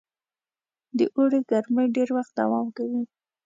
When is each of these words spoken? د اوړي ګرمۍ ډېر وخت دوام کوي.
د 0.97 0.99
اوړي 1.15 1.39
ګرمۍ 1.49 1.87
ډېر 1.95 2.09
وخت 2.17 2.31
دوام 2.39 2.67
کوي. 2.77 3.01